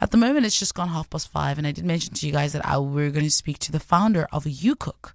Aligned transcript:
At 0.00 0.12
the 0.12 0.16
moment, 0.16 0.46
it's 0.46 0.58
just 0.58 0.74
gone 0.74 0.88
half 0.88 1.10
past 1.10 1.28
five, 1.28 1.58
and 1.58 1.66
I 1.66 1.72
did 1.72 1.84
mention 1.84 2.14
to 2.14 2.26
you 2.26 2.32
guys 2.32 2.52
that 2.52 2.64
I, 2.64 2.78
we 2.78 3.04
are 3.04 3.10
going 3.10 3.24
to 3.24 3.30
speak 3.30 3.58
to 3.60 3.72
the 3.72 3.80
founder 3.80 4.28
of 4.32 4.44
UCook. 4.44 5.12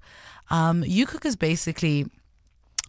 Um, 0.49 0.83
UCook 0.83 1.25
is 1.25 1.35
basically 1.37 2.07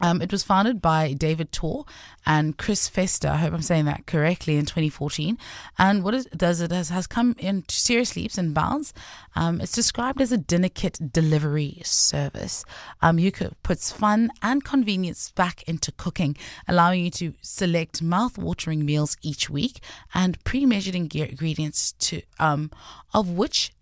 um, 0.01 0.21
it 0.21 0.33
was 0.33 0.43
founded 0.43 0.83
by 0.83 1.13
David 1.13 1.53
Torr 1.53 1.85
and 2.27 2.59
Chris 2.59 2.89
Fester. 2.89 3.29
I 3.29 3.37
hope 3.37 3.53
I'm 3.53 3.63
saying 3.63 3.85
that 3.85 4.07
correctly 4.07 4.57
in 4.57 4.67
2014. 4.67 5.39
And 5.79 6.03
what 6.03 6.15
it 6.15 6.37
does, 6.37 6.61
it 6.61 6.73
has, 6.73 6.89
has 6.89 7.07
come 7.07 7.37
in 7.39 7.65
serious 7.69 8.17
leaps 8.17 8.37
and 8.37 8.53
bounds. 8.53 8.93
Um, 9.37 9.61
it's 9.61 9.71
described 9.71 10.21
as 10.21 10.33
a 10.33 10.37
dinner 10.37 10.69
kit 10.69 10.99
delivery 11.13 11.81
service. 11.85 12.65
Um, 13.03 13.19
UCook 13.19 13.53
puts 13.63 13.93
fun 13.93 14.31
and 14.43 14.65
convenience 14.65 15.31
back 15.31 15.63
into 15.69 15.93
cooking, 15.93 16.37
allowing 16.67 17.05
you 17.05 17.11
to 17.13 17.35
select 17.41 18.03
mouth-watering 18.03 18.85
meals 18.85 19.17
each 19.23 19.49
week 19.49 19.79
and 20.13 20.43
pre-measured 20.43 20.97
ingredients 20.97 21.93
to 21.93 22.21
um, 22.41 22.73
of 23.13 23.31
which 23.31 23.73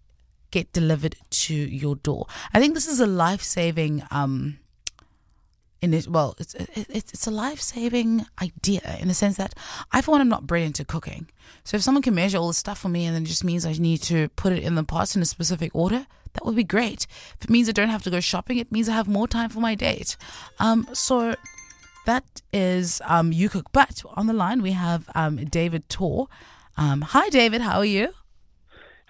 get 0.51 0.71
delivered 0.75 1.17
to 1.31 1.55
your 1.55 1.97
door. 1.97 2.27
I 2.53 2.61
think 2.61 2.75
this 2.75 2.87
is 2.87 3.01
a 3.01 3.07
life-saving 3.07 4.03
um, 4.11 4.59
in 5.83 5.93
it 5.93 6.07
well 6.07 6.35
it's 6.39 6.55
it's, 6.55 7.13
it's 7.13 7.27
a 7.27 7.31
life-saving 7.31 8.25
idea 8.41 8.97
in 9.01 9.09
the 9.09 9.15
sense 9.15 9.37
that 9.37 9.53
i 9.91 10.01
for 10.01 10.13
one 10.13 10.21
am 10.21 10.29
not 10.29 10.47
brilliant 10.47 10.79
at 10.81 10.87
cooking 10.87 11.29
so 11.65 11.77
if 11.77 11.83
someone 11.83 12.03
can 12.03 12.15
measure 12.15 12.39
all 12.39 12.49
the 12.49 12.55
stuff 12.55 12.79
for 12.79 12.89
me 12.89 13.05
and 13.05 13.15
then 13.15 13.25
it 13.25 13.27
just 13.27 13.45
means 13.45 13.67
i 13.67 13.73
need 13.73 14.01
to 14.01 14.29
put 14.31 14.53
it 14.53 14.63
in 14.63 14.77
the 14.77 14.85
pots 14.85 15.15
in 15.17 15.21
a 15.21 15.27
specific 15.27 15.75
order 15.75 16.07
that 16.35 16.47
would 16.47 16.57
be 16.57 16.65
great 16.65 17.07
if 17.37 17.45
it 17.45 17.51
means 17.51 17.69
i 17.69 17.73
don't 17.73 17.89
have 17.91 18.03
to 18.03 18.11
go 18.11 18.21
shopping 18.21 18.57
it 18.59 18.71
means 18.71 18.89
i 18.89 18.93
have 18.93 19.09
more 19.09 19.27
time 19.29 19.51
for 19.51 19.61
my 19.61 19.75
date 19.75 20.17
um 20.61 20.87
so 20.93 21.35
that 22.07 22.25
is 22.53 23.03
um 23.05 23.33
UCook 23.33 23.67
but 23.73 24.03
on 24.15 24.27
the 24.29 24.33
line 24.33 24.63
we 24.63 24.73
have 24.73 25.11
um 25.15 25.37
david 25.45 25.89
torr 25.89 26.29
um 26.77 27.03
hi 27.03 27.29
david 27.29 27.61
how 27.61 27.79
are 27.79 27.85
you 27.85 28.13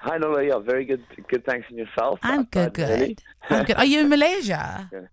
Hi, 0.04 0.18
Nolo. 0.18 0.41
Yeah, 0.41 0.58
very 0.58 0.84
good. 0.84 1.04
Good. 1.28 1.44
Thanks, 1.44 1.68
and 1.68 1.78
yourself. 1.78 2.18
I'm 2.24 2.42
good. 2.42 2.74
Good. 2.74 3.22
I'm 3.48 3.64
good. 3.64 3.77
Are 3.77 3.84
you 3.84 4.00
in 4.00 4.08
Malaysia? 4.08 4.91
Yeah. 4.92 5.06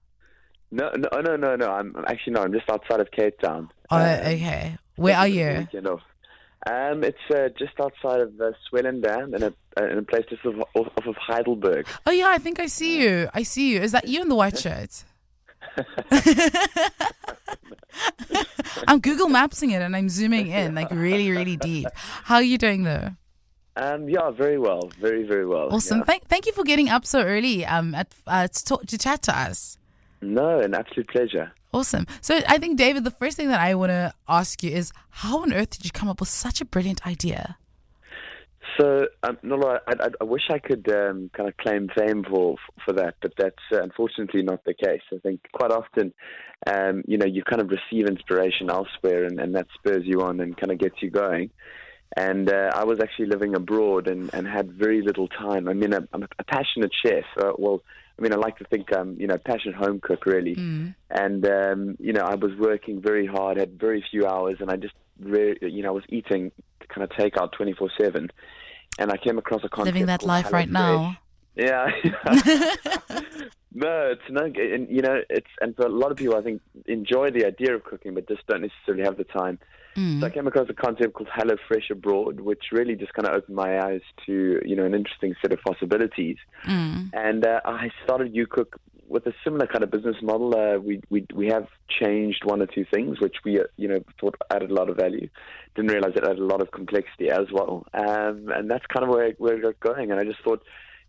No, 0.72 0.92
no, 0.96 1.22
no, 1.22 1.36
no, 1.36 1.56
no. 1.56 1.72
I'm 1.72 1.96
actually 2.08 2.34
no. 2.34 2.44
I'm 2.44 2.54
just 2.54 2.70
outside 2.70 3.00
of 3.00 3.10
Cape 3.12 3.40
Town. 3.40 3.70
Oh, 3.90 3.98
um, 3.98 4.04
okay. 4.04 4.78
Where 4.96 5.18
are 5.18 5.28
you? 5.28 5.68
Um, 6.68 7.04
it's 7.04 7.18
uh, 7.34 7.48
just 7.58 7.80
outside 7.80 8.20
of 8.20 8.40
uh, 8.40 8.52
Swellendam 8.70 9.34
in 9.34 9.44
a 9.44 9.54
uh, 9.80 9.86
in 9.86 9.98
a 9.98 10.04
place 10.04 10.26
just 10.30 10.46
off, 10.46 10.68
off 10.76 11.08
of 11.08 11.16
Heidelberg. 11.16 11.88
Oh 12.06 12.12
yeah, 12.12 12.28
I 12.28 12.38
think 12.38 12.60
I 12.60 12.68
see 12.68 13.02
you. 13.02 13.30
I 13.34 13.44
see 13.44 13.72
you. 13.74 13.80
Is 13.80 13.94
that 13.94 14.08
you 14.08 14.22
in 14.22 14.30
the 14.30 14.36
white 14.36 14.58
shirt? 14.66 15.06
I'm 18.88 19.00
Google 19.00 19.28
Mapsing 19.28 19.72
it 19.72 19.82
and 19.82 19.96
I'm 19.96 20.10
zooming 20.10 20.48
in 20.48 20.76
like 20.80 20.92
really, 20.92 21.32
really 21.32 21.58
deep. 21.58 21.88
How 21.96 22.36
are 22.36 22.44
you 22.44 22.58
doing 22.58 22.84
though? 22.84 23.12
Um, 23.76 24.10
yeah, 24.10 24.30
very 24.32 24.58
well, 24.58 24.92
very, 25.00 25.24
very 25.24 25.46
well. 25.46 25.70
Awesome. 25.74 26.00
Yeah. 26.00 26.04
Thank, 26.06 26.28
thank 26.28 26.46
you 26.46 26.52
for 26.52 26.64
getting 26.66 26.90
up 26.90 27.06
so 27.06 27.22
early. 27.22 27.66
Um, 27.66 27.96
at, 27.96 28.14
uh, 28.28 28.48
to, 28.48 28.66
talk, 28.66 28.86
to 28.88 28.98
chat 28.98 29.22
to 29.24 29.38
us. 29.38 29.78
No, 30.22 30.60
an 30.60 30.74
absolute 30.74 31.08
pleasure. 31.08 31.52
Awesome. 31.74 32.08
So 32.22 32.42
I 32.48 32.58
think, 32.58 32.78
David, 32.78 33.04
the 33.04 33.12
first 33.12 33.38
thing 33.38 33.50
that 33.50 33.60
I 33.60 33.76
want 33.76 33.92
to 33.92 34.14
ask 34.28 34.64
you 34.64 34.72
is 34.72 34.92
how 35.10 35.42
on 35.42 35.54
earth 35.54 35.70
did 35.72 35.86
you 35.86 35.92
come 35.92 36.10
up 36.10 36.20
with 36.20 36.30
such 36.30 36.62
a 36.62 36.66
brilliant 36.66 37.06
idea? 37.06 37.58
So, 38.80 39.08
um, 39.24 39.38
no, 39.44 39.62
I, 39.62 39.80
I, 39.88 40.08
I, 40.22 40.24
wish 40.24 40.44
I 40.50 40.60
could 40.60 40.90
um, 40.92 41.30
kind 41.36 41.50
of 41.50 41.58
claim 41.58 41.90
fame 41.98 42.24
for 42.24 42.56
for 42.86 42.94
that, 42.94 43.16
but 43.22 43.34
that's 43.38 43.56
uh, 43.74 43.82
unfortunately 43.82 44.42
not 44.42 44.64
the 44.64 44.74
case. 44.74 45.02
I 45.14 45.18
think 45.18 45.42
quite 45.52 45.72
often, 45.72 46.14
um, 46.68 47.04
you 47.08 47.18
know, 47.18 47.26
you 47.26 47.44
kind 47.44 47.62
of 47.62 47.70
receive 47.70 48.08
inspiration 48.08 48.70
elsewhere, 48.70 49.26
and, 49.26 49.40
and 49.40 49.56
that 49.56 49.68
spurs 49.74 50.04
you 50.06 50.22
on 50.22 50.40
and 50.40 50.56
kind 50.56 50.72
of 50.72 50.78
gets 50.78 51.02
you 51.02 51.10
going. 51.10 51.50
And 52.16 52.50
uh, 52.50 52.72
I 52.74 52.86
was 52.86 53.00
actually 53.00 53.28
living 53.28 53.56
abroad 53.56 54.08
and, 54.08 54.34
and 54.34 54.48
had 54.48 54.72
very 54.72 55.02
little 55.02 55.28
time. 55.28 55.68
I 55.68 55.74
mean, 55.74 55.94
I'm 55.94 56.08
a 56.14 56.44
passionate 56.44 56.92
chef. 57.06 57.26
Uh, 57.38 57.52
well, 57.58 57.84
I 58.20 58.22
mean, 58.22 58.34
I 58.34 58.36
like 58.36 58.58
to 58.58 58.66
think 58.66 58.94
I'm, 58.94 59.16
you 59.20 59.28
know, 59.28 59.38
passionate 59.38 59.76
home 59.76 60.02
cook 60.02 60.26
really. 60.26 60.56
Mm. 60.56 60.94
And, 61.10 61.46
um, 61.46 61.96
you 62.00 62.12
know, 62.12 62.22
I 62.22 62.36
was 62.36 62.52
working 62.60 63.02
very 63.02 63.26
hard, 63.26 63.58
had 63.58 63.80
very 63.80 64.04
few 64.12 64.28
hours, 64.28 64.58
and 64.60 64.70
I 64.70 64.76
just, 64.76 64.94
re- 65.22 65.58
you 65.62 65.82
know, 65.82 65.90
I 65.90 65.94
was 65.94 66.04
eating 66.10 66.52
kind 66.90 67.04
of 67.04 67.10
takeout 67.12 67.54
24 67.54 67.90
7. 68.00 68.30
And 68.98 69.12
I 69.12 69.18
came 69.18 69.38
across 69.38 69.64
a 69.64 69.70
concept. 69.70 69.94
Living 69.94 70.08
that 70.08 70.24
life 70.24 70.52
right 70.52 70.70
now. 70.70 71.18
Yeah. 71.56 71.90
no, 73.74 74.12
it's 74.12 74.22
no, 74.30 74.46
and 74.46 74.90
you 74.90 75.02
know, 75.02 75.22
it's 75.30 75.48
and 75.62 75.76
for 75.76 75.86
a 75.86 75.90
lot 75.90 76.12
of 76.12 76.18
people, 76.18 76.36
I 76.36 76.42
think 76.42 76.62
enjoy 76.86 77.30
the 77.32 77.46
idea 77.46 77.76
of 77.76 77.84
cooking, 77.84 78.16
but 78.16 78.28
just 78.28 78.46
don't 78.48 78.62
necessarily 78.62 79.04
have 79.04 79.18
the 79.18 79.26
time. 79.26 79.60
Mm. 79.96 80.20
So 80.20 80.28
I 80.28 80.30
came 80.30 80.48
across 80.48 80.70
a 80.70 80.74
concept 80.74 81.14
called 81.14 81.30
Hello 81.34 81.56
Fresh 81.68 81.90
Abroad, 81.92 82.40
which 82.40 82.66
really 82.72 82.96
just 82.96 83.14
kind 83.14 83.28
of 83.28 83.36
opened 83.36 83.56
my 83.56 83.80
eyes 83.80 84.02
to 84.26 84.62
you 84.66 84.76
know 84.76 84.86
an 84.86 84.94
interesting 84.94 85.36
set 85.42 85.52
of 85.52 85.60
possibilities. 85.62 86.38
Mm. 86.66 87.12
And 87.14 87.46
uh, 87.46 87.62
I 87.66 87.90
started 88.04 88.34
UCook 88.34 88.74
with 89.08 89.26
a 89.26 89.34
similar 89.44 89.68
kind 89.68 89.84
of 89.84 89.92
business 89.92 90.16
model. 90.22 90.58
Uh, 90.58 90.80
we 90.80 91.02
we 91.10 91.26
we 91.34 91.48
have 91.48 91.68
changed 91.90 92.46
one 92.46 92.62
or 92.62 92.68
two 92.68 92.86
things, 92.92 93.20
which 93.20 93.38
we 93.44 93.60
uh, 93.60 93.64
you 93.78 93.88
know 93.88 94.00
thought 94.20 94.36
added 94.52 94.72
a 94.72 94.74
lot 94.74 94.90
of 94.90 94.98
value. 94.98 95.28
Didn't 95.76 95.92
realize 95.92 96.14
it 96.16 96.24
added 96.24 96.40
a 96.40 96.46
lot 96.46 96.62
of 96.62 96.72
complexity 96.72 97.30
as 97.30 97.52
well. 97.52 97.86
Um, 97.94 98.50
and 98.50 98.70
that's 98.70 98.86
kind 98.88 99.04
of 99.04 99.10
where 99.10 99.32
where 99.38 99.56
it 99.56 99.62
got 99.62 99.80
going. 99.80 100.12
And 100.12 100.20
I 100.20 100.24
just 100.24 100.42
thought 100.44 100.64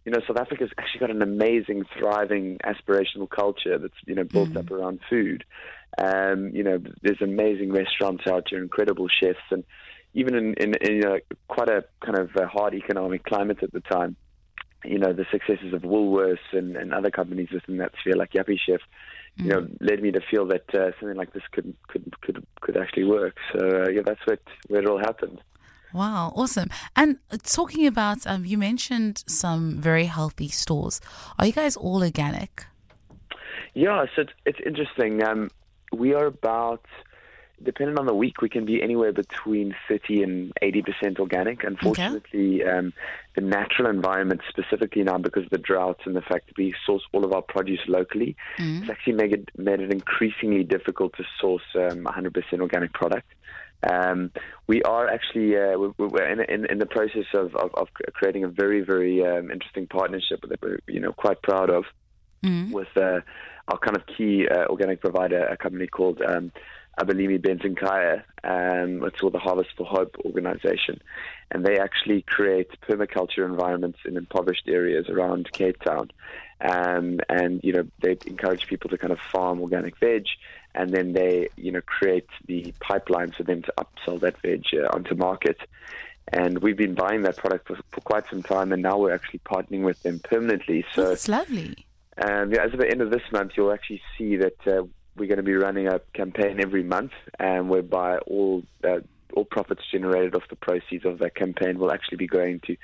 you 0.05 0.12
know, 0.12 0.21
South 0.27 0.38
Africa's 0.38 0.71
actually 0.78 1.00
got 1.00 1.11
an 1.11 1.22
amazing, 1.22 1.84
thriving, 1.99 2.59
aspirational 2.65 3.28
culture 3.28 3.78
that's, 3.78 3.94
you 4.06 4.15
know, 4.15 4.25
built 4.25 4.50
mm. 4.50 4.56
up 4.56 4.71
around 4.71 5.00
food. 5.11 5.44
Um, 5.99 6.50
you 6.55 6.62
know, 6.62 6.78
there's 7.03 7.21
amazing 7.21 7.72
restaurants 7.72 8.27
out 8.27 8.49
here, 8.49 8.62
incredible 8.62 9.09
chefs, 9.09 9.39
and 9.50 9.65
even 10.15 10.34
in, 10.34 10.55
in, 10.55 10.75
in 10.81 10.93
you 10.97 11.03
know, 11.03 11.19
quite 11.49 11.69
a 11.69 11.84
kind 12.05 12.19
of 12.19 12.31
a 12.37 12.47
hard 12.47 12.75
economic 12.75 13.25
climate 13.25 13.62
at 13.62 13.72
the 13.72 13.81
time, 13.81 14.16
you 14.84 14.99
know, 14.99 15.12
the 15.12 15.27
successes 15.31 15.75
of 15.75 15.83
Woolworths 15.83 16.39
and, 16.53 16.77
and 16.77 16.94
other 16.94 17.10
companies 17.10 17.49
within 17.53 17.77
that 17.78 17.93
sphere, 18.00 18.15
like 18.15 18.33
Yuppiechef, 18.33 18.59
Chef, 18.66 18.81
you 19.37 19.49
know, 19.49 19.60
mm. 19.60 19.77
led 19.81 20.03
me 20.03 20.10
to 20.12 20.21
feel 20.31 20.47
that 20.47 20.75
uh, 20.75 20.91
something 20.99 21.16
like 21.16 21.33
this 21.33 21.43
could 21.53 21.75
could 21.89 22.15
could 22.21 22.47
could 22.60 22.77
actually 22.77 23.05
work. 23.05 23.37
So 23.53 23.84
uh, 23.84 23.89
yeah, 23.91 24.03
that's 24.05 24.21
what 24.25 24.41
where 24.69 24.83
it 24.83 24.89
all 24.89 24.99
happened. 24.99 25.41
Wow, 25.93 26.33
awesome. 26.37 26.69
And 26.97 27.19
uh, 27.31 27.39
talking 27.43 27.87
about, 27.87 28.27
um, 28.27 28.45
you 28.45 28.59
mentioned 28.59 29.25
some 29.27 29.81
very 29.81 30.05
healthy 30.05 30.49
stores. 30.49 31.01
Are 31.39 31.47
you 31.47 31.53
guys 31.53 31.77
all 31.77 32.03
organic? 32.03 32.67
Yeah, 33.75 34.06
so 34.15 34.23
it's, 34.23 34.33
it's 34.47 34.59
interesting. 34.65 35.23
Um, 35.23 35.51
we 35.93 36.15
are 36.15 36.27
about, 36.27 36.84
depending 37.62 37.99
on 37.99 38.06
the 38.06 38.15
week, 38.15 38.41
we 38.43 38.49
can 38.49 38.65
be 38.65 38.83
anywhere 38.83 39.12
between 39.12 39.75
30 39.89 40.23
and 40.23 40.53
80% 40.62 41.19
organic. 41.19 41.65
Unfortunately, 41.65 42.62
okay. 42.62 42.71
um, 42.71 42.93
the 43.34 43.41
natural 43.41 43.89
environment, 43.89 44.41
specifically 44.49 45.03
now 45.03 45.19
because 45.19 45.45
of 45.45 45.51
the 45.51 45.59
droughts 45.59 46.03
and 46.05 46.17
the 46.17 46.22
fact 46.22 46.49
that 46.49 46.57
we 46.57 46.75
source 46.84 47.03
all 47.12 47.25
of 47.25 47.33
our 47.33 47.43
produce 47.43 47.81
locally, 47.87 48.37
mm. 48.59 48.81
it's 48.81 48.91
actually 48.91 49.15
made 49.15 49.33
it, 49.33 49.49
made 49.57 49.81
it 49.81 49.93
increasingly 49.93 50.65
difficult 50.65 51.17
to 51.17 51.25
source 51.41 51.62
um, 51.75 52.05
100% 52.05 52.61
organic 52.61 52.93
product. 52.93 53.27
Um, 53.88 54.30
we 54.66 54.82
are 54.82 55.08
actually 55.08 55.56
uh, 55.56 55.78
we're 55.96 56.26
in, 56.26 56.41
in, 56.41 56.66
in, 56.66 56.78
the 56.78 56.86
process 56.86 57.24
of, 57.32 57.56
of, 57.56 57.70
of, 57.74 57.88
creating 58.12 58.44
a 58.44 58.48
very 58.48 58.82
very 58.82 59.24
um, 59.24 59.50
interesting 59.50 59.86
partnership 59.86 60.41
that 60.46 60.60
we're 60.60 60.80
you 60.86 61.00
know 61.00 61.12
quite 61.12 61.41
proud 61.41 61.70
of 61.70 61.84
mm. 62.44 62.70
with 62.70 62.94
uh, 62.96 63.20
our 63.68 63.78
kind 63.78 63.96
of 63.96 64.02
key 64.06 64.46
uh, 64.46 64.66
organic 64.66 65.00
provider, 65.00 65.46
a 65.46 65.56
company 65.56 65.86
called 65.86 66.20
um, 66.20 66.52
Abalimi 66.98 67.38
Bezekhaya. 67.38 68.22
Um, 68.42 69.04
it's 69.04 69.20
called 69.20 69.32
the 69.32 69.38
Harvest 69.38 69.70
for 69.76 69.86
Hope 69.86 70.16
organization, 70.24 71.00
and 71.50 71.64
they 71.64 71.78
actually 71.78 72.22
create 72.22 72.68
permaculture 72.82 73.47
environments 73.47 74.00
in 74.04 74.16
impoverished 74.16 74.68
areas 74.68 75.08
around 75.08 75.50
Cape 75.52 75.80
Town. 75.82 76.10
Um, 76.60 77.20
and 77.30 77.60
you 77.62 77.72
know 77.72 77.86
they 78.02 78.18
encourage 78.26 78.66
people 78.66 78.91
to 78.91 78.98
kind 78.98 79.12
of 79.12 79.18
farm 79.32 79.60
organic 79.60 79.98
veg, 79.98 80.26
and 80.75 80.91
then 80.91 81.12
they 81.12 81.48
you 81.56 81.72
know 81.72 81.81
create 81.82 82.28
the 82.47 82.72
pipeline 82.81 83.32
for 83.32 83.42
them 83.42 83.62
to 83.62 83.72
upsell 83.78 84.20
that 84.20 84.41
veg 84.42 84.64
uh, 84.75 84.88
onto 84.94 85.14
market. 85.14 85.58
And 86.32 86.58
we've 86.58 86.76
been 86.76 86.94
buying 86.94 87.22
that 87.22 87.38
product 87.38 87.66
for, 87.66 87.76
for, 87.91 88.00
quite 88.03 88.25
some 88.31 88.42
time, 88.42 88.72
and 88.72 88.83
now 88.83 88.98
we're 88.98 89.12
actually 89.12 89.41
partnering 89.41 89.83
with 89.83 90.00
them 90.04 90.21
permanently. 90.21 90.84
So 90.95 91.09
that's 91.09 91.28
lovely. 91.28 91.86
And 92.16 92.53
yeah, 92.53 92.65
as 92.65 92.72
of 92.72 92.78
the 92.78 92.89
end 92.89 93.00
of 93.00 93.10
this 93.10 93.22
month, 93.33 93.53
you'll 93.56 93.72
actually 93.72 94.00
see 94.16 94.36
that 94.36 94.66
uh, 94.66 94.84
we're 95.16 95.27
going 95.27 95.39
to 95.39 95.42
be 95.42 95.54
running 95.54 95.89
a 95.89 96.00
campaign 96.15 96.60
every 96.60 96.84
month, 96.84 97.12
and 97.39 97.68
whereby 97.68 98.18
all 98.18 98.62
uh, 98.84 99.00
all 99.34 99.45
profits 99.45 99.83
generated 99.91 100.34
off 100.34 100.42
the 100.50 100.56
proceeds 100.56 101.04
of 101.04 101.18
that 101.18 101.34
campaign 101.34 101.78
will 101.78 101.92
actually 101.92 102.16
be 102.16 102.27
going 102.27 102.60
to 102.66 102.77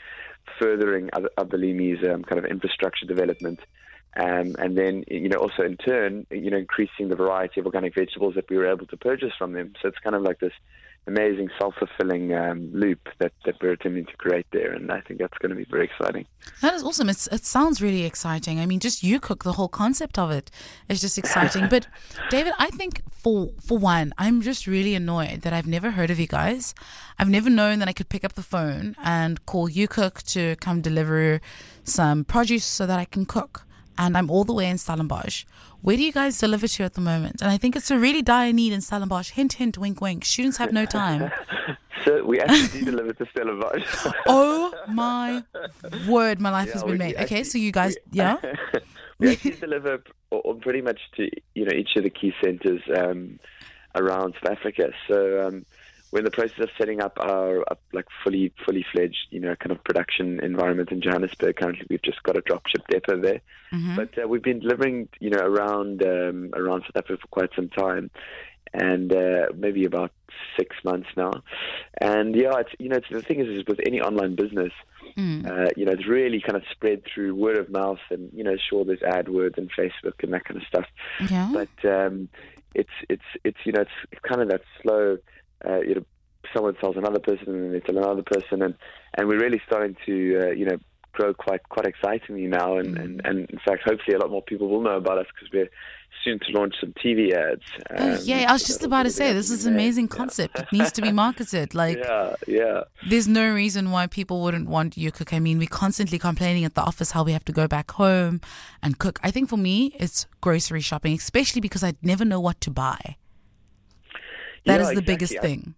furthering 0.58 1.11
Abalimi's 1.38 2.06
um, 2.08 2.22
kind 2.22 2.38
of 2.38 2.44
infrastructure 2.44 3.06
development. 3.06 3.61
Um, 4.16 4.56
and 4.58 4.76
then, 4.76 5.04
you 5.08 5.28
know, 5.28 5.36
also 5.36 5.62
in 5.62 5.76
turn, 5.76 6.26
you 6.30 6.50
know, 6.50 6.56
increasing 6.56 7.08
the 7.08 7.16
variety 7.16 7.60
of 7.60 7.66
organic 7.66 7.94
vegetables 7.94 8.34
that 8.34 8.48
we 8.48 8.56
were 8.56 8.66
able 8.66 8.86
to 8.86 8.96
purchase 8.96 9.32
from 9.36 9.52
them. 9.52 9.74
So 9.80 9.88
it's 9.88 9.98
kind 9.98 10.16
of 10.16 10.22
like 10.22 10.40
this 10.40 10.52
amazing 11.06 11.48
self-fulfilling 11.58 12.34
um, 12.34 12.70
loop 12.72 13.08
that, 13.18 13.32
that 13.44 13.54
we're 13.62 13.72
attempting 13.72 14.06
to 14.06 14.16
create 14.16 14.46
there, 14.52 14.72
and 14.72 14.90
I 14.90 15.00
think 15.00 15.20
that's 15.20 15.36
going 15.38 15.50
to 15.50 15.56
be 15.56 15.64
very 15.64 15.84
exciting. 15.84 16.26
That 16.62 16.74
is 16.74 16.82
awesome. 16.82 17.08
It's, 17.08 17.28
it 17.28 17.44
sounds 17.44 17.80
really 17.80 18.04
exciting. 18.04 18.58
I 18.58 18.66
mean, 18.66 18.80
just 18.80 19.04
UCook 19.04 19.44
the 19.44 19.52
whole 19.52 19.68
concept 19.68 20.18
of 20.18 20.30
it 20.30 20.50
is 20.88 21.00
just 21.00 21.16
exciting. 21.16 21.68
but 21.68 21.86
David, 22.30 22.54
I 22.58 22.70
think 22.70 23.02
for 23.10 23.50
for 23.60 23.78
one, 23.78 24.14
I'm 24.18 24.42
just 24.42 24.66
really 24.66 24.94
annoyed 24.94 25.42
that 25.42 25.52
I've 25.52 25.66
never 25.66 25.92
heard 25.92 26.10
of 26.10 26.18
you 26.18 26.26
guys. 26.26 26.74
I've 27.18 27.28
never 27.28 27.50
known 27.50 27.78
that 27.78 27.88
I 27.88 27.92
could 27.92 28.08
pick 28.08 28.24
up 28.24 28.32
the 28.32 28.42
phone 28.42 28.96
and 29.02 29.44
call 29.46 29.68
UCook 29.68 30.22
to 30.32 30.56
come 30.56 30.80
deliver 30.80 31.40
some 31.84 32.24
produce 32.24 32.64
so 32.64 32.86
that 32.86 32.98
I 32.98 33.04
can 33.04 33.26
cook 33.26 33.65
and 33.98 34.16
I'm 34.16 34.31
all 34.31 34.44
the 34.44 34.52
way 34.52 34.69
in 34.69 34.78
Stellenbosch. 34.78 35.44
Where 35.82 35.96
do 35.96 36.02
you 36.02 36.12
guys 36.12 36.38
deliver 36.38 36.66
to 36.66 36.84
at 36.84 36.94
the 36.94 37.00
moment? 37.00 37.40
And 37.40 37.50
I 37.50 37.58
think 37.58 37.76
it's 37.76 37.90
a 37.90 37.98
really 37.98 38.22
dire 38.22 38.52
need 38.52 38.72
in 38.72 38.81
Stellenbosch. 38.81 39.31
Hint, 39.31 39.54
hint, 39.54 39.78
wink, 39.78 40.00
wink. 40.00 40.25
Students 40.25 40.56
have 40.56 40.72
no 40.72 40.84
time. 40.87 41.31
so 42.04 42.25
we 42.25 42.40
actually 42.40 42.81
do 42.81 42.90
deliver 42.90 43.12
to 43.12 43.26
Stellenbosch. 43.26 44.12
oh 44.26 44.72
my 44.88 45.44
word, 46.08 46.40
my 46.40 46.50
life 46.50 46.69
yeah, 46.69 46.72
has 46.75 46.84
been 46.84 46.98
made. 46.98 47.16
Okay, 47.16 47.44
so 47.44 47.58
you 47.58 47.72
guys, 47.72 47.96
we, 48.10 48.19
yeah? 48.19 48.37
we 49.19 49.32
actually 49.32 49.52
deliver 49.52 50.02
pretty 50.60 50.82
much 50.82 51.00
to 51.16 51.31
you 51.54 51.64
know 51.64 51.72
each 51.72 51.96
of 51.96 52.02
the 52.02 52.10
key 52.10 52.32
centres 52.42 52.82
um, 52.96 53.38
around 53.94 54.34
South 54.42 54.58
Africa. 54.58 54.90
So 55.08 55.46
um, 55.46 55.66
we're 56.11 56.20
in 56.20 56.25
the 56.25 56.31
process 56.31 56.61
of 56.61 56.69
setting 56.79 57.00
up 57.00 57.17
our 57.20 57.64
like 57.93 58.06
fully 58.23 58.53
fully 58.64 58.85
fledged 58.93 59.26
you 59.31 59.41
know 59.41 59.56
kind 59.56 59.73
of 59.73 59.82
production 59.85 60.41
environment 60.41 60.91
in 60.91 61.00
Johannesburg. 61.00 61.56
Currently, 61.56 61.87
we've 61.91 62.03
just 62.03 62.23
got 62.23 62.37
a 62.37 62.43
dropship 62.43 62.87
depot 62.88 63.20
there, 63.20 63.41
mm-hmm. 63.73 63.97
but 63.97 64.11
uh, 64.23 64.29
we've 64.29 64.43
been 64.43 64.61
delivering 64.61 65.08
you 65.20 65.31
know 65.31 65.41
around 65.41 66.03
um, 66.03 66.50
around 66.55 66.82
South 66.82 66.97
Africa 66.97 67.19
for 67.23 67.29
quite 67.29 67.50
some 67.56 67.69
time, 67.69 68.11
and 68.73 69.12
uh, 69.12 69.47
maybe 69.56 69.85
about 69.85 70.12
six 70.58 70.76
months 70.85 71.08
now. 71.17 71.32
And 72.00 72.35
yeah, 72.35 72.59
it's 72.59 72.70
you 72.79 72.88
know 72.88 72.97
it's, 72.97 73.09
the 73.11 73.23
thing 73.23 73.41
is, 73.41 73.49
is 73.49 73.67
with 73.67 73.81
any 73.85 74.00
online 74.00 74.37
business, 74.37 74.73
mm. 75.17 75.47
uh, 75.47 75.70
you 75.76 75.85
know 75.85 75.93
it's 75.93 76.06
really 76.06 76.41
kind 76.41 76.56
of 76.56 76.62
spread 76.70 77.02
through 77.12 77.35
word 77.35 77.59
of 77.59 77.69
mouth, 77.70 78.00
and 78.11 78.31
you 78.32 78.44
know 78.44 78.56
sure 78.56 78.85
there's 78.85 79.00
AdWords 79.00 79.59
and 79.59 79.70
Facebook 79.73 80.23
and 80.23 80.32
that 80.32 80.44
kind 80.44 80.61
of 80.61 80.67
stuff, 80.69 80.87
yeah. 81.31 81.50
but 81.52 81.91
um, 81.91 82.29
it's 82.75 82.91
it's 83.09 83.23
it's 83.44 83.59
you 83.64 83.73
know 83.73 83.82
it's 83.82 84.20
kind 84.23 84.41
of 84.41 84.49
that 84.49 84.62
slow 84.82 85.19
uh, 85.64 85.81
you 85.81 85.94
know, 85.97 86.05
someone 86.55 86.75
tells 86.75 86.97
another 86.97 87.20
person 87.20 87.49
and 87.49 87.75
they 87.75 87.81
tell 87.81 87.97
another 87.97 88.23
person, 88.23 88.62
and 88.62 88.75
and 89.14 89.29
we're 89.29 89.41
really 89.41 89.61
starting 89.67 89.97
to 90.06 90.41
uh, 90.43 90.50
you 90.50 90.67
know 90.67 90.79
grow 91.12 91.32
quite 91.35 91.69
quite 91.69 91.87
excitingly 91.87 92.47
now, 92.47 92.76
and, 92.76 92.97
mm. 92.97 93.03
and 93.03 93.20
and 93.25 93.50
in 93.50 93.58
fact, 93.67 93.82
hopefully, 93.85 94.14
a 94.14 94.19
lot 94.19 94.31
more 94.31 94.43
people 94.43 94.69
will 94.69 94.82
know 94.82 94.97
about 94.97 95.19
us 95.19 95.26
because 95.35 95.53
we're 95.53 95.70
soon 96.25 96.38
to 96.38 96.58
launch 96.58 96.75
some 96.81 96.93
TV 96.93 97.32
ads. 97.32 97.62
Um, 97.91 97.97
oh, 97.99 98.19
yeah, 98.23 98.47
I 98.49 98.53
was 98.53 98.64
just 98.64 98.82
about 98.82 99.05
to 99.05 99.11
say 99.11 99.32
this 99.32 99.50
is 99.50 99.67
an 99.67 99.75
amazing 99.75 100.08
concept. 100.08 100.58
it 100.58 100.73
needs 100.73 100.93
to 100.93 101.03
be 101.03 101.12
marketed. 101.12 101.75
Like, 101.76 101.99
yeah, 101.99 102.35
yeah. 102.47 102.81
There's 103.06 103.29
no 103.29 103.52
reason 103.52 103.91
why 103.91 104.06
people 104.06 104.41
wouldn't 104.43 104.67
want 104.69 104.97
UCook. 104.97 105.35
I 105.35 105.41
mean, 105.41 105.59
we're 105.59 105.69
constantly 105.69 106.19
complaining 106.19 106.64
at 106.64 106.75
the 106.75 106.81
office 106.81 107.11
how 107.11 107.23
we 107.23 107.32
have 107.32 107.44
to 107.47 107.52
go 107.52 107.69
back 107.69 107.91
home 107.91 108.41
and 108.82 108.99
cook. 108.99 109.19
I 109.23 109.31
think 109.31 109.50
for 109.50 109.59
me, 109.59 109.94
it's 109.99 110.26
grocery 110.41 110.81
shopping, 110.81 111.12
especially 111.12 111.61
because 111.61 111.85
I 111.85 111.94
never 112.02 112.25
know 112.25 112.41
what 112.41 112.61
to 112.62 112.70
buy. 112.70 113.17
That 114.66 114.80
yeah, 114.80 114.88
is 114.88 114.88
the 114.88 114.98
exactly. 114.98 115.14
biggest 115.14 115.40
thing. 115.40 115.74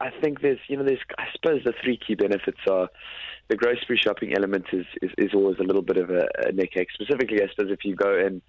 I, 0.00 0.10
think 0.20 0.40
there's, 0.40 0.58
you 0.66 0.76
know, 0.76 0.84
there's, 0.84 1.00
I 1.18 1.26
suppose 1.32 1.62
the 1.64 1.74
three 1.82 1.98
key 1.98 2.14
benefits 2.14 2.58
are 2.68 2.88
the 3.48 3.56
grocery 3.56 4.00
shopping 4.02 4.34
element 4.34 4.66
is, 4.72 4.86
is, 5.02 5.10
is 5.18 5.34
always 5.34 5.58
a 5.58 5.62
little 5.62 5.82
bit 5.82 5.98
of 5.98 6.10
a, 6.10 6.26
a 6.46 6.52
neck 6.52 6.70
ache. 6.76 6.88
Specifically, 6.94 7.42
I 7.42 7.48
suppose 7.48 7.70
if 7.70 7.84
you 7.84 7.94
go 7.94 8.18
in 8.18 8.40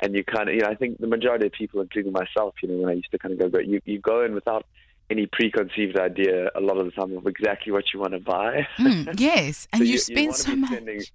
and 0.00 0.14
you 0.14 0.24
kind 0.24 0.48
of, 0.48 0.54
you 0.54 0.62
know, 0.62 0.68
I 0.68 0.74
think 0.74 0.98
the 0.98 1.06
majority 1.06 1.46
of 1.46 1.52
people, 1.52 1.80
including 1.80 2.12
myself, 2.12 2.54
you 2.62 2.68
know, 2.68 2.76
when 2.76 2.90
I 2.90 2.94
used 2.94 3.10
to 3.12 3.18
kind 3.18 3.32
of 3.32 3.38
go, 3.38 3.48
but 3.48 3.66
you, 3.66 3.80
you 3.84 4.00
go 4.00 4.24
in 4.24 4.34
without 4.34 4.66
any 5.08 5.26
preconceived 5.26 5.96
idea 5.98 6.50
a 6.56 6.60
lot 6.60 6.78
of 6.78 6.86
the 6.86 6.90
time 6.90 7.16
of 7.16 7.26
exactly 7.26 7.72
what 7.72 7.84
you 7.94 8.00
want 8.00 8.12
to 8.12 8.20
buy. 8.20 8.66
Mm, 8.78 9.14
yes, 9.20 9.68
and 9.72 9.80
so 9.80 9.84
you, 9.84 9.92
you 9.92 9.98
spend 9.98 10.34
so 10.34 10.56
much. 10.56 11.12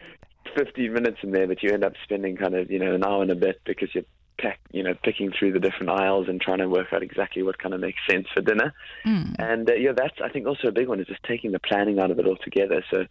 15 0.55 0.93
minutes 0.93 1.17
in 1.23 1.31
there, 1.31 1.47
but 1.47 1.61
you 1.63 1.71
end 1.71 1.83
up 1.83 1.93
spending 2.03 2.35
kind 2.35 2.55
of, 2.55 2.71
you 2.71 2.79
know, 2.79 2.93
an 2.93 3.03
hour 3.05 3.21
and 3.21 3.31
a 3.31 3.35
bit 3.35 3.61
because 3.65 3.89
you're 3.93 4.03
pack, 4.37 4.59
you 4.71 4.83
know, 4.83 4.93
picking 5.03 5.31
through 5.37 5.53
the 5.53 5.59
different 5.59 5.89
aisles 5.89 6.27
and 6.27 6.41
trying 6.41 6.59
to 6.59 6.69
work 6.69 6.87
out 6.93 7.03
exactly 7.03 7.43
what 7.43 7.57
kind 7.57 7.73
of 7.73 7.81
makes 7.81 7.99
sense 8.09 8.27
for 8.33 8.41
dinner. 8.41 8.73
Mm. 9.05 9.35
And 9.39 9.69
uh, 9.69 9.73
yeah, 9.73 9.91
that's 9.95 10.15
I 10.23 10.29
think 10.29 10.47
also 10.47 10.67
a 10.67 10.71
big 10.71 10.87
one 10.87 10.99
is 10.99 11.07
just 11.07 11.23
taking 11.23 11.51
the 11.51 11.59
planning 11.59 11.99
out 11.99 12.11
of 12.11 12.19
it 12.19 12.27
altogether. 12.27 12.83
So. 12.89 13.05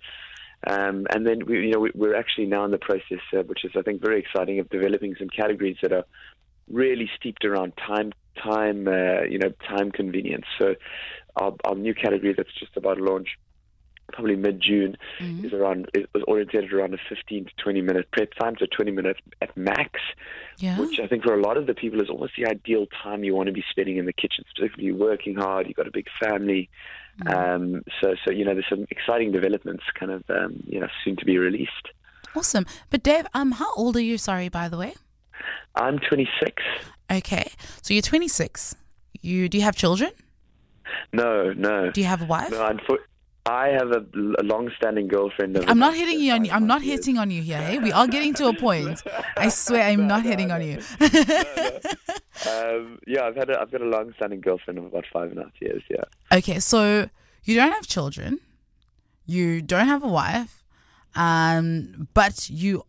Um, 0.66 1.06
and 1.14 1.26
then 1.26 1.46
we, 1.46 1.68
you 1.68 1.70
know, 1.70 1.88
we, 1.94 2.08
are 2.08 2.14
actually 2.14 2.44
now 2.44 2.66
in 2.66 2.70
the 2.70 2.76
process, 2.76 3.20
uh, 3.32 3.42
which 3.44 3.64
is 3.64 3.72
I 3.78 3.80
think 3.80 4.02
very 4.02 4.20
exciting, 4.20 4.58
of 4.58 4.68
developing 4.68 5.16
some 5.18 5.30
categories 5.30 5.78
that 5.80 5.90
are 5.90 6.04
really 6.68 7.10
steeped 7.16 7.46
around 7.46 7.72
time, 7.78 8.12
time, 8.36 8.86
uh, 8.86 9.22
you 9.22 9.38
know, 9.38 9.54
time 9.66 9.90
convenience. 9.90 10.44
So 10.58 10.74
our, 11.36 11.54
our 11.64 11.74
new 11.74 11.94
category 11.94 12.34
that's 12.36 12.52
just 12.58 12.76
about 12.76 12.98
to 12.98 13.04
launch 13.04 13.38
probably 14.12 14.36
mid 14.36 14.60
June, 14.60 14.96
mm-hmm. 15.18 15.46
is 15.46 15.52
around 15.52 15.88
it 15.94 16.08
was 16.14 16.22
oriented 16.26 16.72
around 16.72 16.94
a 16.94 16.98
15 17.08 17.46
to 17.46 17.50
20 17.62 17.80
minute 17.82 18.08
prep 18.12 18.32
time, 18.34 18.54
so 18.58 18.66
20 18.74 18.90
minutes 18.90 19.20
at 19.40 19.56
max, 19.56 20.00
yeah. 20.58 20.78
which 20.78 20.98
I 21.00 21.06
think 21.06 21.24
for 21.24 21.34
a 21.34 21.42
lot 21.42 21.56
of 21.56 21.66
the 21.66 21.74
people 21.74 22.00
is 22.00 22.08
almost 22.08 22.32
the 22.36 22.46
ideal 22.46 22.86
time 23.02 23.24
you 23.24 23.34
want 23.34 23.46
to 23.48 23.52
be 23.52 23.64
spending 23.70 23.96
in 23.96 24.06
the 24.06 24.12
kitchen, 24.12 24.44
specifically 24.50 24.92
working 24.92 25.36
hard. 25.36 25.66
You've 25.66 25.76
got 25.76 25.88
a 25.88 25.92
big 25.92 26.06
family, 26.22 26.68
mm-hmm. 27.20 27.74
um, 27.74 27.82
so 28.00 28.14
so 28.24 28.32
you 28.32 28.44
know 28.44 28.54
there's 28.54 28.68
some 28.68 28.86
exciting 28.90 29.32
developments 29.32 29.84
kind 29.98 30.12
of 30.12 30.24
um, 30.30 30.62
you 30.66 30.80
know 30.80 30.88
soon 31.04 31.16
to 31.16 31.24
be 31.24 31.38
released. 31.38 31.88
Awesome, 32.34 32.66
but 32.90 33.02
Dave, 33.02 33.26
um, 33.34 33.52
how 33.52 33.72
old 33.74 33.96
are 33.96 34.02
you? 34.02 34.16
Sorry, 34.18 34.48
by 34.48 34.68
the 34.68 34.76
way. 34.76 34.94
I'm 35.74 35.98
26. 35.98 36.62
Okay, 37.10 37.50
so 37.82 37.94
you're 37.94 38.02
26. 38.02 38.74
You 39.22 39.48
do 39.48 39.58
you 39.58 39.64
have 39.64 39.76
children? 39.76 40.12
No, 41.12 41.52
no. 41.52 41.90
Do 41.90 42.00
you 42.00 42.06
have 42.06 42.22
a 42.22 42.26
wife? 42.26 42.50
No, 42.50 42.58
unfo- 42.58 42.98
I 43.46 43.68
have 43.68 43.90
a, 43.90 44.04
a 44.38 44.44
long-standing 44.44 45.08
girlfriend. 45.08 45.56
I'm 45.66 45.78
not 45.78 45.94
hitting 45.94 46.20
you 46.20 46.32
on. 46.32 46.50
I'm 46.50 46.66
not 46.66 46.82
years. 46.82 47.00
hitting 47.00 47.18
on 47.18 47.30
you 47.30 47.42
here. 47.42 47.58
Hey, 47.58 47.78
we 47.78 47.90
are 47.90 48.06
getting 48.06 48.34
to 48.34 48.48
a 48.48 48.54
point. 48.66 49.02
I 49.36 49.48
swear, 49.48 49.82
I'm 49.82 50.00
no, 50.00 50.16
not 50.16 50.24
no, 50.24 50.30
hitting 50.30 50.48
no. 50.48 50.56
on 50.56 50.62
you. 50.62 50.78
um, 52.50 52.98
yeah, 53.06 53.24
I've 53.24 53.36
had 53.36 53.48
a, 53.50 53.60
I've 53.60 53.70
got 53.70 53.80
a 53.80 53.86
long-standing 53.86 54.40
girlfriend 54.42 54.78
of 54.78 54.84
about 54.84 55.06
five 55.10 55.30
and 55.30 55.38
a 55.38 55.44
half 55.44 55.52
years. 55.60 55.82
Yeah. 55.88 56.04
Okay, 56.32 56.60
so 56.60 57.08
you 57.44 57.56
don't 57.56 57.72
have 57.72 57.86
children, 57.86 58.40
you 59.24 59.62
don't 59.62 59.86
have 59.86 60.04
a 60.04 60.08
wife, 60.08 60.62
um, 61.14 62.08
but 62.12 62.50
you. 62.50 62.84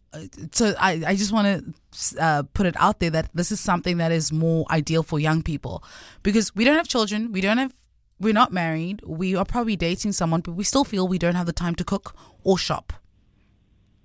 So 0.52 0.74
I, 0.78 1.02
I 1.08 1.16
just 1.16 1.32
want 1.32 1.48
to 1.94 2.22
uh, 2.22 2.44
put 2.54 2.66
it 2.66 2.76
out 2.78 3.00
there 3.00 3.10
that 3.12 3.30
this 3.34 3.52
is 3.52 3.62
something 3.62 3.98
that 3.98 4.12
is 4.12 4.34
more 4.34 4.66
ideal 4.70 5.04
for 5.04 5.20
young 5.20 5.42
people 5.42 5.82
because 6.22 6.54
we 6.54 6.66
don't 6.66 6.76
have 6.76 6.90
children, 6.90 7.32
we 7.32 7.40
don't 7.40 7.58
have 7.58 7.74
we're 8.22 8.34
not 8.34 8.54
married. 8.54 9.02
We 9.06 9.36
are 9.36 9.46
probably 9.46 9.76
dating 9.76 10.14
someone, 10.14 10.42
but 10.42 10.52
we 10.54 10.64
still 10.64 10.84
feel 10.84 11.08
we 11.08 11.18
don't 11.18 11.36
have 11.36 11.48
the 11.48 11.54
time 11.54 11.76
to 11.76 11.84
cook 11.84 12.16
or 12.44 12.58
shop. 12.58 12.94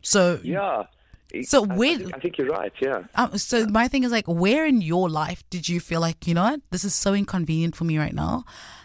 So 0.02 0.40
yeah. 0.42 0.84
So 1.42 1.64
I, 1.64 1.74
where? 1.74 1.94
I 1.94 1.98
think, 1.98 2.14
I 2.14 2.18
think, 2.18 2.38
you're 2.38 2.48
right. 2.48 2.72
Yeah. 2.80 3.02
Um, 3.14 3.36
so 3.36 3.58
yeah. 3.58 3.66
my 3.66 3.88
thing 3.88 4.04
is 4.04 4.12
like, 4.12 4.26
where 4.26 4.64
in 4.64 4.80
your 4.80 5.10
life 5.10 5.44
did 5.50 5.68
you 5.68 5.80
feel 5.80 6.00
like 6.00 6.26
you 6.26 6.34
know 6.34 6.42
what 6.42 6.60
this 6.70 6.84
is 6.84 6.94
so 6.94 7.12
inconvenient 7.12 7.76
for 7.76 7.84
me 7.84 7.98
right 7.98 8.14
now? 8.14 8.44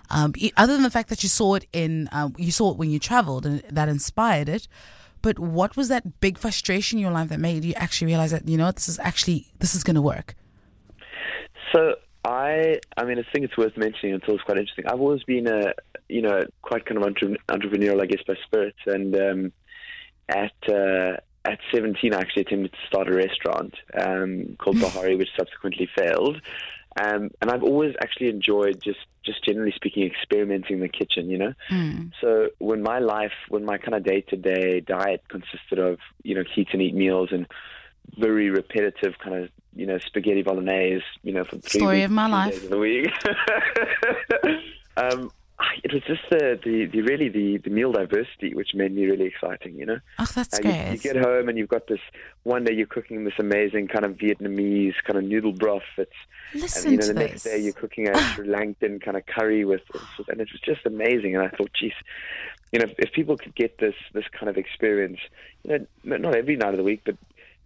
Um, 0.10 0.34
other 0.58 0.74
than 0.74 0.84
the 0.84 0.90
fact 0.90 1.08
that 1.10 1.24
you 1.24 1.30
saw 1.30 1.56
it 1.56 1.66
in, 1.72 2.10
um, 2.12 2.36
you 2.38 2.52
saw 2.52 2.72
it 2.72 2.78
when 2.78 2.90
you 2.90 3.00
traveled 3.00 3.46
and 3.46 3.64
that 3.70 3.88
inspired 3.88 4.50
it. 4.50 4.68
But 5.22 5.40
what 5.40 5.78
was 5.78 5.88
that 5.88 6.20
big 6.20 6.38
frustration 6.38 6.98
in 6.98 7.04
your 7.04 7.12
life 7.12 7.30
that 7.30 7.40
made 7.40 7.64
you 7.64 7.74
actually 7.76 8.08
realize 8.08 8.32
that 8.32 8.48
you 8.48 8.58
know 8.58 8.66
what 8.66 8.76
this 8.76 8.90
is 8.90 9.00
actually 9.00 9.48
this 9.60 9.76
is 9.76 9.84
going 9.84 9.96
to 9.96 10.02
work? 10.02 10.36
So 11.72 11.96
I, 12.24 12.80
I 12.96 13.06
mean, 13.06 13.20
I 13.20 13.24
think 13.32 13.46
it's 13.46 13.58
worth 13.58 13.78
mentioning. 13.78 14.14
Until 14.14 14.36
it's 14.36 14.44
quite 14.44 14.58
interesting. 14.58 14.86
I've 14.88 15.02
always 15.02 15.24
been 15.24 15.48
a, 15.48 15.74
you 16.08 16.22
know, 16.22 16.44
quite 16.62 16.86
kind 16.86 16.98
of 16.98 17.04
entre- 17.04 17.38
entrepreneurial, 17.50 18.02
I 18.02 18.06
guess, 18.06 18.22
by 18.28 18.36
spirit. 18.46 18.76
And 18.86 19.16
um, 19.16 19.52
at 20.30 20.54
uh, 20.70 21.18
at 21.46 21.60
17, 21.74 22.14
I 22.14 22.20
actually 22.20 22.44
attempted 22.44 22.74
to 22.74 22.88
start 22.88 23.08
a 23.08 23.16
restaurant 23.16 23.74
um, 24.00 24.56
called 24.60 24.80
Bahari, 24.82 25.16
which 25.16 25.30
subsequently 25.38 25.90
failed. 25.98 26.42
Um, 27.02 27.32
and 27.42 27.50
I've 27.50 27.64
always 27.64 27.96
actually 28.02 28.30
enjoyed 28.30 28.82
just, 28.84 29.00
just 29.26 29.44
generally 29.46 29.72
speaking, 29.76 30.04
experimenting 30.04 30.76
in 30.76 30.82
the 30.82 30.90
kitchen, 30.90 31.30
you 31.30 31.38
know? 31.38 31.54
Mm. 31.70 32.12
So 32.20 32.50
when 32.60 32.84
my 32.84 33.00
life, 33.00 33.32
when 33.48 33.64
my 33.64 33.78
kind 33.78 33.96
of 33.96 34.04
day 34.04 34.22
to 34.22 34.36
day 34.36 34.82
diet 34.82 35.24
consisted 35.30 35.80
of, 35.80 36.00
you 36.24 36.36
know, 36.36 36.44
heat 36.54 36.68
and 36.74 36.82
eat 36.82 36.94
meals 36.94 37.30
and 37.32 37.48
very 38.18 38.50
repetitive 38.50 39.14
kind 39.24 39.36
of 39.44 39.50
you 39.76 39.86
know 39.86 39.98
spaghetti 40.00 40.42
bolognese 40.42 41.04
you 41.24 41.32
know 41.32 41.44
for 41.44 41.58
three 41.58 41.80
story 41.80 41.98
weeks, 41.98 42.06
of 42.06 42.12
my 42.12 42.28
life 42.28 42.64
of 42.64 42.70
the 42.70 42.78
week. 42.78 43.08
um, 44.98 45.32
it 45.84 45.94
was 45.94 46.02
just 46.04 46.22
the, 46.30 46.60
the, 46.64 46.86
the, 46.86 47.02
really 47.02 47.30
the, 47.30 47.58
the 47.58 47.70
meal 47.70 47.92
diversity 47.92 48.54
which 48.54 48.74
made 48.74 48.94
me 48.94 49.06
really 49.06 49.26
exciting, 49.26 49.76
you 49.76 49.86
know. 49.86 50.00
Oh, 50.20 50.28
that's 50.34 50.60
uh, 50.60 50.62
great. 50.62 50.86
You, 50.88 50.92
you, 50.94 50.98
get 50.98 51.16
home 51.16 51.50
and 51.50 51.58
you've 51.58 51.70
got 51.70 51.88
this 51.88 52.00
one 52.44 52.64
day 52.64 52.74
you're 52.74 52.88
cooking 52.88 53.24
this 53.24 53.36
amazing 53.40 53.88
kind 53.88 54.06
of 54.06 54.14
Vietnamese 54.14 54.96
kind 55.06 55.18
of 55.18 55.24
noodle 55.24 55.54
broth. 55.54 55.84
It's 55.98 56.12
Listen 56.54 56.84
and, 56.84 56.92
you 56.92 56.98
know, 56.98 57.08
the 57.08 57.14
next 57.14 57.44
day 57.44 57.58
you're 57.60 57.74
cooking 57.74 58.10
a 58.10 58.18
Sri 58.34 58.48
Lankan 58.48 59.02
kind 59.02 59.18
of 59.18 59.26
curry 59.26 59.64
with, 59.64 59.82
and 60.28 60.42
it 60.42 60.50
was 60.52 60.62
just 60.62 60.86
amazing. 60.86 61.36
And 61.36 61.44
I 61.44 61.50
thought, 61.50 61.72
geez, 61.74 61.94
you 62.72 62.80
know, 62.80 62.86
if, 62.86 62.96
if 62.98 63.12
people 63.14 63.38
could 63.38 63.56
get 63.56 63.78
this 63.78 63.96
this 64.14 64.26
kind 64.32 64.50
of 64.50 64.58
experience, 64.58 65.20
you 65.64 65.88
know, 66.04 66.18
not 66.18 66.36
every 66.36 66.56
night 66.56 66.74
of 66.74 66.78
the 66.78 66.84
week, 66.84 67.02
but 67.06 67.16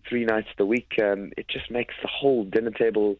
three 0.07 0.25
nights 0.25 0.49
a 0.59 0.65
week, 0.65 0.93
um, 1.01 1.31
it 1.37 1.47
just 1.47 1.69
makes 1.71 1.93
the 2.01 2.07
whole 2.07 2.43
dinner 2.43 2.71
table 2.71 3.17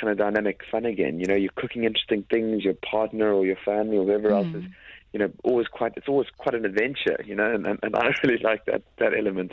kind 0.00 0.10
of 0.10 0.18
dynamic 0.18 0.60
fun 0.70 0.84
again. 0.84 1.18
You 1.20 1.26
know, 1.26 1.34
you're 1.34 1.52
cooking 1.56 1.84
interesting 1.84 2.24
things. 2.30 2.64
Your 2.64 2.74
partner 2.74 3.32
or 3.32 3.46
your 3.46 3.56
family 3.64 3.96
or 3.96 4.04
whoever 4.04 4.30
else 4.30 4.48
is, 4.54 4.64
you 5.12 5.18
know, 5.18 5.30
always 5.44 5.66
quite. 5.68 5.92
It's 5.96 6.08
always 6.08 6.28
quite 6.36 6.54
an 6.54 6.64
adventure. 6.66 7.18
You 7.24 7.34
know, 7.34 7.50
and, 7.54 7.66
and, 7.66 7.78
and 7.82 7.96
I 7.96 8.10
really 8.22 8.42
like 8.42 8.64
that 8.66 8.82
that 8.98 9.12
element. 9.16 9.52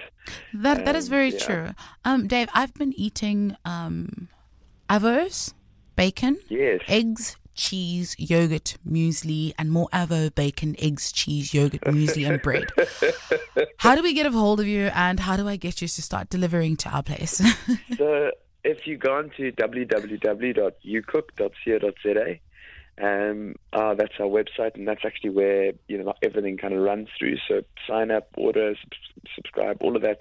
That 0.53 0.85
that 0.85 0.95
is 0.95 1.05
Um, 1.05 1.09
very 1.11 1.29
yeah. 1.29 1.39
true. 1.39 1.69
Um, 2.03 2.27
Dave, 2.27 2.49
I've 2.53 2.73
been 2.73 2.93
eating 2.99 3.55
um, 3.63 4.27
avos, 4.89 5.53
bacon, 5.95 6.37
Yes. 6.49 6.81
eggs, 6.87 7.37
cheese, 7.53 8.15
yogurt, 8.17 8.77
muesli, 8.87 9.53
and 9.57 9.71
more 9.71 9.89
avo, 9.93 10.33
bacon, 10.33 10.75
eggs, 10.79 11.11
cheese, 11.11 11.53
yogurt, 11.53 11.81
muesli, 11.81 12.29
and 12.29 12.41
bread. 12.41 12.69
How 13.77 13.95
do 13.95 14.03
we 14.03 14.13
get 14.13 14.25
a 14.25 14.31
hold 14.31 14.59
of 14.59 14.67
you, 14.67 14.89
and 14.93 15.19
how 15.19 15.37
do 15.37 15.47
I 15.47 15.55
get 15.55 15.81
you 15.81 15.87
to 15.87 16.01
start 16.01 16.29
delivering 16.29 16.75
to 16.77 16.89
our 16.89 17.03
place? 17.03 17.41
So 17.97 18.31
if 18.63 18.87
you 18.87 18.97
go 18.97 19.17
on 19.17 19.29
to 19.37 19.51
www.ucook.co.za, 19.51 22.39
um, 23.01 23.55
uh, 23.73 23.95
that's 23.95 24.13
our 24.19 24.27
website, 24.27 24.75
and 24.75 24.87
that's 24.87 25.03
actually 25.03 25.31
where 25.31 25.71
you 25.87 26.03
know 26.03 26.13
everything 26.21 26.57
kind 26.57 26.73
of 26.73 26.81
runs 26.81 27.09
through. 27.17 27.37
So 27.47 27.63
sign 27.87 28.11
up, 28.11 28.27
order, 28.37 28.75
subscribe, 29.35 29.77
all 29.81 29.95
of 29.95 30.03
that. 30.03 30.19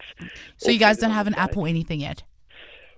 so 0.56 0.70
you 0.70 0.78
guys 0.78 0.96
don't 0.98 1.10
have 1.10 1.26
an 1.26 1.34
app 1.34 1.54
or 1.56 1.68
anything 1.68 2.00
yet. 2.00 2.22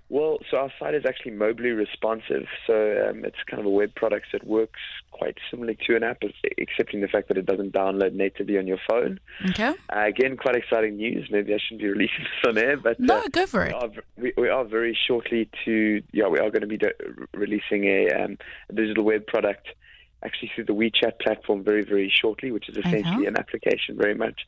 Well, 0.07 0.37
so 0.51 0.57
our 0.57 0.71
site 0.79 0.93
is 0.93 1.03
actually 1.07 1.31
mobily 1.31 1.75
responsive. 1.75 2.45
So 2.67 3.07
um, 3.09 3.25
it's 3.25 3.37
kind 3.49 3.59
of 3.59 3.65
a 3.65 3.69
web 3.69 3.95
product 3.95 4.27
that 4.33 4.45
works 4.45 4.79
quite 5.09 5.37
similarly 5.49 5.77
to 5.87 5.95
an 5.95 6.03
app, 6.03 6.21
excepting 6.57 7.01
the 7.01 7.07
fact 7.07 7.27
that 7.29 7.37
it 7.37 7.45
doesn't 7.47 7.73
download 7.73 8.13
natively 8.13 8.57
on 8.59 8.67
your 8.67 8.77
phone. 8.87 9.19
Okay. 9.49 9.73
Uh, 9.91 10.05
again, 10.05 10.37
quite 10.37 10.55
exciting 10.55 10.97
news. 10.97 11.27
Maybe 11.31 11.53
I 11.53 11.57
shouldn't 11.57 11.81
be 11.81 11.87
releasing 11.87 12.19
this 12.23 12.49
on 12.49 12.57
air, 12.57 12.77
but 12.77 12.99
No, 12.99 13.17
uh, 13.19 13.27
go 13.31 13.47
for 13.47 13.63
we 13.63 13.69
it. 13.69 13.73
are, 13.73 13.89
we, 14.17 14.33
we 14.37 14.49
are 14.49 14.63
very 14.63 14.95
shortly 15.07 15.49
to 15.65 16.01
yeah 16.11 16.27
we 16.27 16.37
are 16.39 16.49
going 16.51 16.61
to 16.61 16.67
be 16.67 16.77
do- 16.77 17.27
releasing 17.33 17.85
a, 17.85 18.09
um, 18.11 18.37
a 18.69 18.73
digital 18.73 19.03
web 19.03 19.25
product 19.25 19.67
actually 20.23 20.51
through 20.55 20.65
the 20.65 20.73
WeChat 20.73 21.19
platform 21.19 21.63
very 21.63 21.83
very 21.83 22.11
shortly, 22.21 22.51
which 22.51 22.69
is 22.69 22.77
essentially 22.77 23.25
an 23.25 23.37
application 23.37 23.97
very 23.97 24.15
much. 24.15 24.41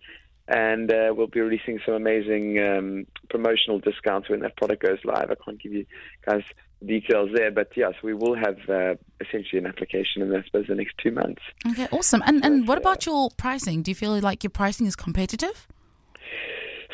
And 0.48 0.92
uh, 0.92 1.14
we'll 1.16 1.28
be 1.28 1.42
releasing 1.42 1.80
some 1.86 1.96
amazing 1.96 2.58
um, 2.60 3.06
promotional 3.30 3.80
discounts 3.80 4.30
when 4.30 4.40
that 4.42 4.56
product 4.56 4.82
goes 4.82 5.00
live. 5.04 5.30
I 5.30 5.36
can't 5.44 5.62
give 5.62 5.74
you 5.74 5.86
guys 6.26 6.44
details 6.86 7.30
there, 7.34 7.52
but 7.52 7.72
yes, 7.76 7.94
we 8.04 8.14
will 8.14 8.36
have 8.36 8.58
uh, 8.70 8.96
essentially 9.20 9.60
an 9.60 9.66
application 9.66 10.22
in 10.22 10.34
I 10.34 10.44
suppose 10.44 10.68
the 10.68 10.76
next 10.76 10.96
two 11.04 11.12
months. 11.12 11.42
Okay, 11.72 11.88
awesome. 11.92 12.24
And 12.26 12.46
and 12.46 12.68
what 12.68 12.78
uh, 12.78 12.82
about 12.82 13.06
your 13.06 13.30
pricing? 13.32 13.82
Do 13.82 13.92
you 13.92 13.96
feel 13.96 14.18
like 14.20 14.44
your 14.44 14.52
pricing 14.52 14.86
is 14.86 14.96
competitive? 14.96 15.68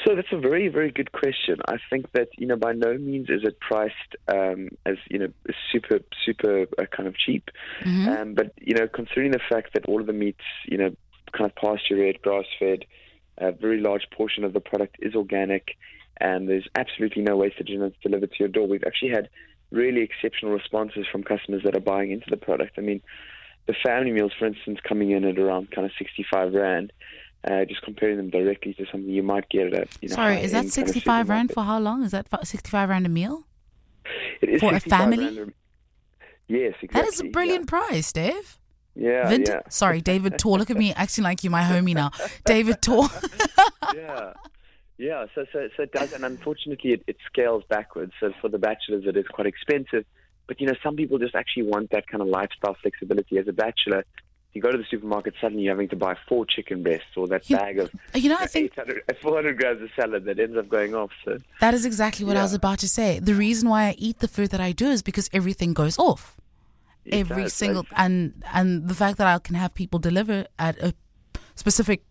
So 0.05 0.15
that's 0.15 0.31
a 0.33 0.37
very, 0.37 0.67
very 0.67 0.91
good 0.91 1.13
question. 1.13 1.57
I 1.67 1.77
think 1.89 2.11
that 2.11 2.29
you 2.37 2.47
know 2.47 2.55
by 2.55 2.73
no 2.73 2.97
means 2.97 3.29
is 3.29 3.43
it 3.43 3.59
priced 3.59 4.15
um, 4.27 4.69
as 4.85 4.97
you 5.09 5.19
know 5.19 5.27
super, 5.71 5.99
super 6.25 6.65
uh, 6.77 6.85
kind 6.95 7.07
of 7.07 7.15
cheap. 7.17 7.49
Um, 7.85 8.33
but 8.33 8.53
you 8.59 8.75
know, 8.75 8.87
considering 8.87 9.31
the 9.31 9.39
fact 9.49 9.73
that 9.73 9.85
all 9.85 10.01
of 10.01 10.07
the 10.07 10.13
meats, 10.13 10.43
you 10.65 10.77
know, 10.77 10.95
kind 11.31 11.49
of 11.49 11.55
pasture-raised, 11.55 12.21
grass-fed, 12.21 12.85
a 13.37 13.51
very 13.51 13.79
large 13.79 14.07
portion 14.11 14.43
of 14.43 14.53
the 14.53 14.59
product 14.59 14.97
is 14.99 15.15
organic, 15.15 15.77
and 16.17 16.47
there's 16.47 16.67
absolutely 16.75 17.23
no 17.23 17.35
wastage 17.35 17.69
and 17.69 17.83
it's 17.83 17.97
delivered 18.01 18.31
to 18.31 18.37
your 18.39 18.47
door. 18.47 18.67
We've 18.67 18.83
actually 18.85 19.11
had 19.11 19.29
really 19.71 20.01
exceptional 20.01 20.51
responses 20.53 21.05
from 21.11 21.23
customers 21.23 21.63
that 21.63 21.75
are 21.75 21.79
buying 21.81 22.11
into 22.11 22.29
the 22.29 22.37
product. 22.37 22.73
I 22.77 22.81
mean, 22.81 23.01
the 23.65 23.73
family 23.83 24.11
meals, 24.11 24.31
for 24.37 24.45
instance, 24.45 24.79
coming 24.87 25.11
in 25.11 25.23
at 25.25 25.39
around 25.39 25.71
kind 25.71 25.85
of 25.85 25.91
65 25.97 26.53
rand. 26.53 26.91
Uh, 27.45 27.65
just 27.65 27.81
comparing 27.81 28.15
them 28.15 28.29
directly 28.29 28.73
to 28.73 28.85
something 28.89 29.09
you 29.09 29.21
might 29.21 29.49
get 29.49 29.67
at 29.67 29.73
a 29.73 29.87
you 29.99 30.07
know, 30.07 30.15
Sorry, 30.15 30.37
is 30.41 30.53
that 30.53 30.59
high-end 30.59 30.73
kind 30.75 30.87
of 30.87 30.93
65 30.93 31.29
rand 31.29 31.51
for 31.51 31.63
how 31.63 31.77
long? 31.77 32.01
Is 32.03 32.11
that 32.11 32.27
65 32.31 32.87
rand 32.87 33.05
a 33.05 33.09
meal? 33.09 33.43
It 34.41 34.47
is 34.49 34.61
for 34.61 34.73
a 34.73 34.79
family? 34.79 35.37
a- 35.37 35.53
Yes, 36.47 36.73
exactly. 36.81 37.01
That 37.01 37.07
is 37.07 37.19
a 37.19 37.25
brilliant 37.25 37.67
price, 37.67 38.13
Dave. 38.13 38.59
Yeah, 38.95 39.27
Vint- 39.27 39.47
yeah, 39.47 39.61
Sorry, 39.69 40.01
David 40.01 40.37
Torr. 40.37 40.57
Look 40.57 40.69
at 40.69 40.77
me 40.77 40.93
acting 40.93 41.23
like 41.23 41.43
you're 41.43 41.51
my 41.51 41.63
homie 41.63 41.95
now. 41.95 42.11
David 42.45 42.81
Torr. 42.81 43.09
yeah. 43.95 44.33
Yeah, 44.97 45.25
so 45.33 45.45
so 45.51 45.67
so 45.75 45.83
it 45.83 45.91
does, 45.91 46.13
and 46.13 46.23
unfortunately, 46.23 46.91
it, 46.93 47.03
it 47.07 47.17
scales 47.25 47.63
backwards. 47.67 48.13
So 48.19 48.31
for 48.39 48.49
the 48.49 48.59
bachelors, 48.59 49.05
it 49.05 49.17
is 49.17 49.25
quite 49.27 49.47
expensive. 49.47 50.05
But 50.47 50.61
you 50.61 50.67
know, 50.67 50.75
some 50.83 50.95
people 50.95 51.17
just 51.17 51.35
actually 51.35 51.63
want 51.63 51.89
that 51.91 52.07
kind 52.07 52.21
of 52.21 52.27
lifestyle 52.27 52.75
flexibility. 52.79 53.37
As 53.39 53.47
a 53.47 53.53
bachelor, 53.53 54.05
you 54.53 54.61
go 54.61 54.71
to 54.71 54.77
the 54.77 54.85
supermarket, 54.89 55.33
suddenly 55.41 55.63
you're 55.63 55.73
having 55.73 55.89
to 55.89 55.95
buy 55.95 56.15
four 56.29 56.45
chicken 56.45 56.83
breasts 56.83 57.07
or 57.17 57.27
that 57.27 57.49
You- 57.49 57.57
bag 57.57 57.79
of 57.79 57.91
you 58.15 58.29
know, 58.29 58.37
I 58.39 58.43
uh, 58.43 58.47
think 58.47 58.73
400 58.75 59.55
uh, 59.55 59.57
grams 59.57 59.81
of 59.81 59.89
salad 59.95 60.25
that 60.25 60.39
ends 60.39 60.55
up 60.57 60.69
going 60.69 60.93
off. 60.93 61.11
So 61.25 61.39
that 61.59 61.73
is 61.73 61.85
exactly 61.85 62.25
what 62.25 62.37
I 62.37 62.43
was 62.43 62.53
about 62.53 62.79
to 62.79 62.87
say. 62.87 63.19
The 63.19 63.33
reason 63.33 63.69
why 63.69 63.85
I 63.87 63.95
eat 63.97 64.19
the 64.19 64.27
food 64.27 64.51
that 64.51 64.61
I 64.61 64.71
do 64.71 64.89
is 64.89 65.01
because 65.01 65.29
everything 65.33 65.73
goes 65.73 65.97
off. 65.97 66.37
It 67.05 67.13
Every 67.15 67.43
does, 67.43 67.53
single 67.53 67.85
and 67.95 68.43
and 68.53 68.87
the 68.87 68.95
fact 68.95 69.17
that 69.17 69.27
I 69.27 69.37
can 69.39 69.55
have 69.55 69.73
people 69.73 69.99
deliver 69.99 70.45
at 70.57 70.77
a 70.81 70.93
specific 71.55 72.01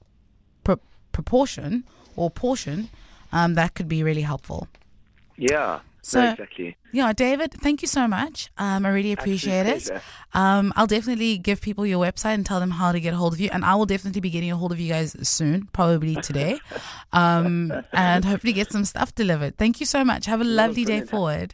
pro- 0.64 0.80
proportion 1.12 1.84
or 2.16 2.30
portion, 2.30 2.88
um, 3.32 3.54
that 3.54 3.74
could 3.74 3.88
be 3.88 4.02
really 4.02 4.22
helpful. 4.22 4.68
yeah, 5.38 5.80
So- 6.02 6.20
no, 6.22 6.30
exactly. 6.32 6.76
Yeah, 6.94 7.10
David, 7.14 7.54
thank 7.64 7.80
you 7.80 7.88
so 7.88 8.06
much. 8.06 8.50
Um, 8.58 8.84
I 8.84 8.90
really 8.90 9.12
appreciate 9.12 9.64
it. 9.66 9.90
Um, 10.34 10.74
I'll 10.76 10.86
definitely 10.86 11.38
give 11.38 11.62
people 11.62 11.86
your 11.86 12.04
website 12.04 12.34
and 12.34 12.44
tell 12.44 12.60
them 12.60 12.72
how 12.72 12.92
to 12.92 13.00
get 13.00 13.14
a 13.14 13.16
hold 13.16 13.32
of 13.32 13.40
you. 13.40 13.48
And 13.50 13.64
I 13.64 13.74
will 13.76 13.86
definitely 13.86 14.20
be 14.20 14.28
getting 14.28 14.52
a 14.52 14.56
hold 14.56 14.72
of 14.72 14.78
you 14.78 14.90
guys 14.90 15.16
soon, 15.26 15.68
probably 15.72 16.16
today, 16.16 16.60
um, 17.14 17.72
and 17.94 18.26
hopefully 18.26 18.52
get 18.52 18.70
some 18.70 18.84
stuff 18.84 19.14
delivered. 19.14 19.56
Thank 19.56 19.80
you 19.80 19.86
so 19.86 20.04
much. 20.04 20.26
Have 20.26 20.42
a 20.42 20.44
lovely 20.44 20.84
day 20.84 21.00
forward. 21.00 21.50